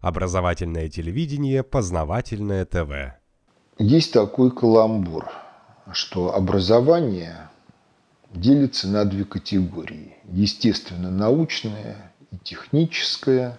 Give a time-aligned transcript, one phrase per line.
[0.00, 3.18] Образовательное телевидение, познавательное ТВ.
[3.78, 5.28] Есть такой каламбур,
[5.92, 7.48] что образование
[8.32, 10.16] делится на две категории.
[10.24, 13.58] Естественно-научное и техническое,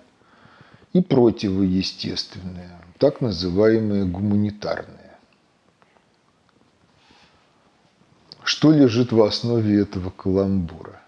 [0.94, 5.18] и противоестественное, так называемое гуманитарное.
[8.44, 10.99] Что лежит в основе этого каламбура?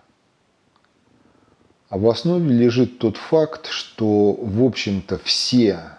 [1.92, 5.92] А в основе лежит тот факт, что, в общем-то, все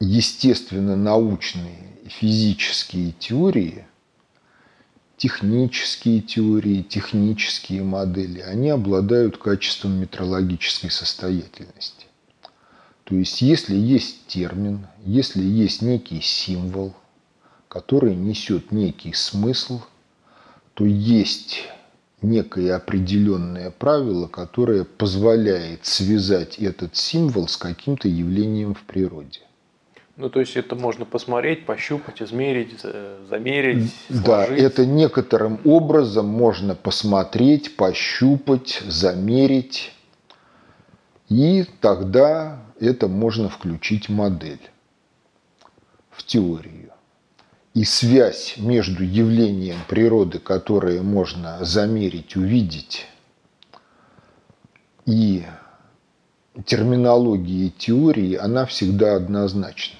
[0.00, 3.84] естественно-научные физические теории,
[5.18, 12.06] технические теории, технические модели, они обладают качеством метрологической состоятельности.
[13.04, 16.94] То есть, если есть термин, если есть некий символ–
[17.72, 19.80] который несет некий смысл,
[20.74, 21.66] то есть
[22.22, 29.40] некое определенное правило, которое позволяет связать этот символ с каким-то явлением в природе.
[30.16, 32.80] Ну, то есть это можно посмотреть, пощупать, измерить,
[33.28, 33.92] замерить.
[34.08, 34.24] Сложить.
[34.24, 39.92] Да, это некоторым образом можно посмотреть, пощупать, замерить.
[41.28, 44.60] И тогда это можно включить модель
[46.10, 46.91] в теорию
[47.74, 53.06] и связь между явлением природы, которое можно замерить, увидеть,
[55.06, 55.44] и
[56.66, 59.98] терминологией теории, она всегда однозначна.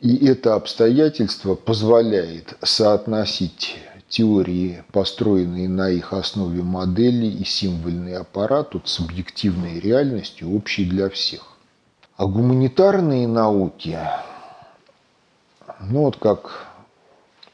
[0.00, 3.76] И это обстоятельство позволяет соотносить
[4.08, 11.56] теории, построенные на их основе модели и символьный аппарат от субъективной реальности, общей для всех.
[12.16, 13.98] А гуманитарные науки
[15.80, 16.68] ну вот как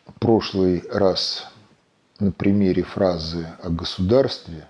[0.06, 1.48] в прошлый раз
[2.18, 4.66] на примере фразы о государстве.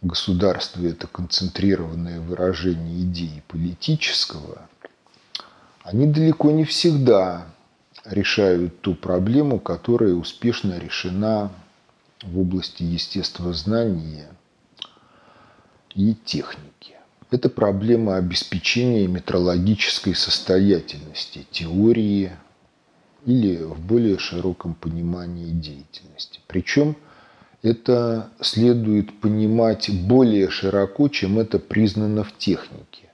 [0.00, 4.68] Государство– это концентрированное выражение идеи политического.
[5.84, 7.46] Они далеко не всегда
[8.04, 11.52] решают ту проблему, которая успешно решена
[12.22, 14.28] в области естествознания
[15.94, 16.96] и техники.
[17.32, 22.32] Это проблема обеспечения метрологической состоятельности теории
[23.24, 26.40] или в более широком понимании деятельности.
[26.46, 26.94] Причем
[27.62, 33.08] это следует понимать более широко, чем это признано в технике.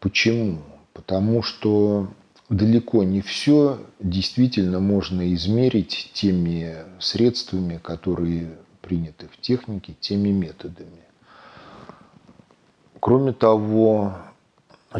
[0.00, 0.62] Почему?
[0.94, 2.10] Потому что
[2.48, 11.02] далеко не все действительно можно измерить теми средствами, которые приняты в технике, теми методами.
[13.02, 14.14] Кроме того,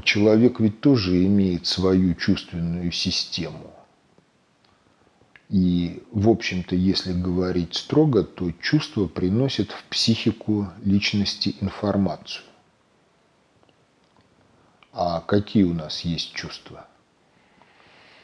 [0.02, 3.72] человек ведь тоже имеет свою чувственную систему.
[5.48, 12.44] И, в общем-то, если говорить строго, то чувство приносит в психику личности информацию.
[14.92, 16.88] А какие у нас есть чувства?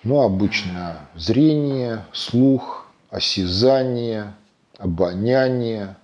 [0.03, 4.35] Ну, обычно зрение, слух, осязание,
[4.77, 5.97] обоняние,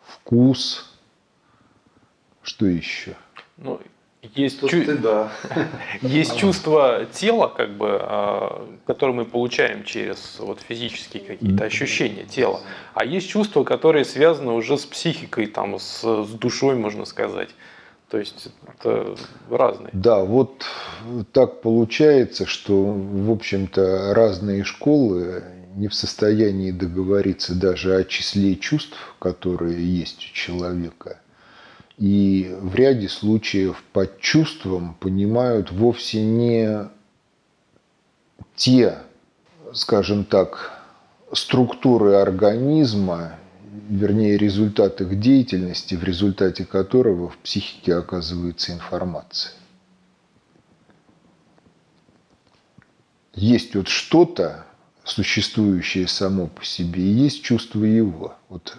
[0.00, 0.89] вкус.
[2.50, 3.14] Что еще?
[3.58, 3.80] Ну,
[4.34, 4.98] есть, чу...
[5.00, 5.30] да.
[6.02, 12.60] есть чувство тела, как бы, а, которое мы получаем через вот, физические какие-то ощущения тела.
[12.94, 17.50] А есть чувства, которые связаны уже с психикой, там, с, с душой, можно сказать.
[18.08, 19.14] То есть это
[19.48, 19.90] разные.
[19.92, 20.64] Да, вот
[21.30, 25.44] так получается, что, в общем-то, разные школы
[25.76, 31.20] не в состоянии договориться даже о числе чувств, которые есть у человека–
[32.00, 36.88] и в ряде случаев под чувством понимают вовсе не
[38.56, 38.96] те,
[39.74, 40.82] скажем так,
[41.34, 43.38] структуры организма,
[43.90, 49.52] вернее, результат их деятельности, в результате которого в психике оказывается информация.
[53.34, 54.64] Есть вот что-то,
[55.04, 58.34] существующее само по себе, и есть чувство его.
[58.48, 58.78] Вот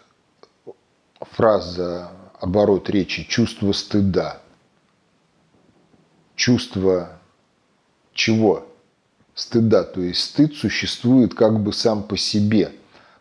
[1.20, 4.42] фраза оборот речи чувство стыда.
[6.36, 7.20] Чувство
[8.14, 8.68] чего?
[9.36, 9.84] Стыда.
[9.84, 12.72] То есть стыд существует как бы сам по себе,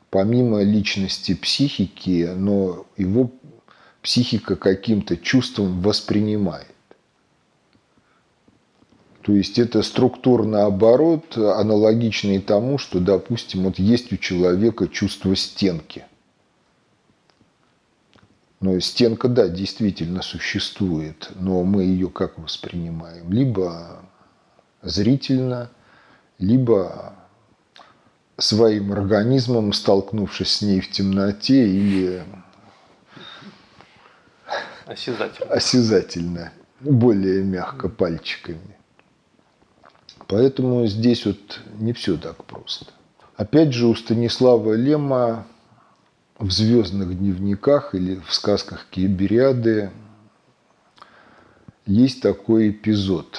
[0.09, 3.31] помимо личности психики, но его
[4.03, 6.67] психика каким-то чувством воспринимает.
[9.21, 16.07] То есть это структурный оборот, аналогичный тому, что, допустим, вот есть у человека чувство стенки.
[18.61, 23.33] Но стенка, да, действительно существует, но мы ее как воспринимаем?
[23.33, 24.03] Либо
[24.83, 25.71] зрительно,
[26.39, 27.15] либо
[28.37, 32.23] своим организмом, столкнувшись с ней в темноте, или
[34.91, 35.53] Осязательно.
[35.53, 36.53] Осязательно.
[36.81, 38.77] Более мягко пальчиками.
[40.27, 42.87] Поэтому здесь вот не все так просто.
[43.37, 45.47] Опять же, у Станислава Лема
[46.41, 49.91] в «Звездных дневниках» или в сказках Киебериады
[51.85, 53.39] есть такой эпизод,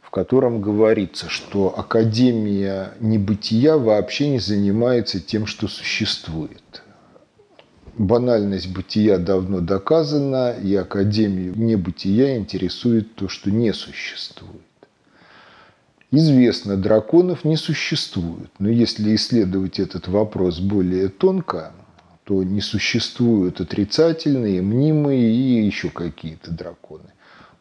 [0.00, 6.82] в котором говорится, что Академия небытия вообще не занимается тем, что существует.
[7.98, 14.65] Банальность бытия давно доказана, и Академию небытия интересует то, что не существует.
[16.18, 21.72] Известно, драконов не существует, но если исследовать этот вопрос более тонко,
[22.24, 27.12] то не существуют отрицательные, мнимые и еще какие-то драконы.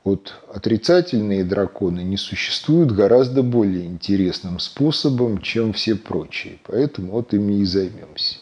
[0.06, 6.60] Вот отрицательные драконы не существуют гораздо более интересным способом, чем все прочие.
[6.66, 8.38] Поэтому вот ими и займемся.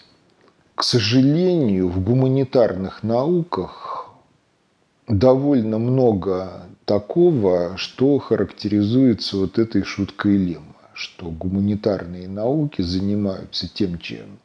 [0.76, 4.12] К сожалению, в гуманитарных науках
[5.08, 14.40] довольно много такого, что характеризуется вот этой шуткой Лема, что гуманитарные науки занимаются тем, чем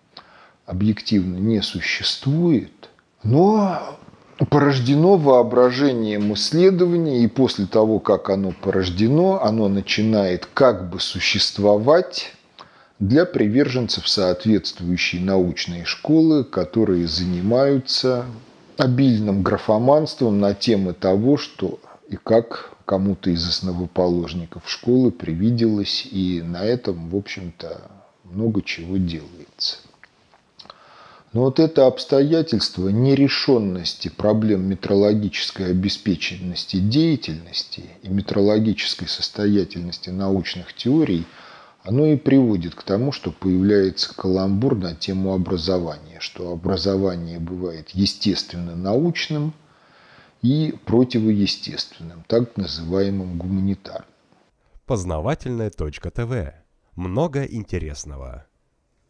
[0.66, 2.90] объективно не существует,
[3.22, 3.98] но
[4.50, 12.32] порождено воображением исследования, и после того, как оно порождено, оно начинает как бы существовать
[12.98, 18.26] для приверженцев соответствующей научной школы, которые занимаются
[18.76, 26.64] обильным графоманством на темы того, что и как кому-то из основоположников школы привиделось, и на
[26.64, 27.82] этом, в общем-то,
[28.24, 29.76] много чего делается.
[31.34, 41.26] Но вот это обстоятельство нерешенности проблем метрологической обеспеченности деятельности и метрологической состоятельности научных теорий,
[41.84, 49.52] оно и приводит к тому, что появляется каламбур на тему образования, что образование бывает естественно-научным
[50.42, 54.08] и противоестественным, так называемым гуманитарным.
[54.86, 56.54] Познавательная точка ТВ.
[56.94, 58.47] Много интересного.